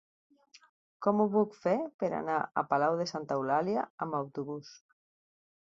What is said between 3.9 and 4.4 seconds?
amb